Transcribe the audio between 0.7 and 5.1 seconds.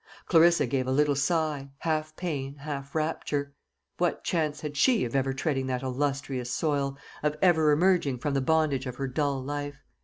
a little sigh half pain, half rapture. What chance had she